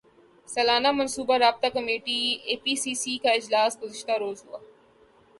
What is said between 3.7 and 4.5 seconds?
گزشتہ روز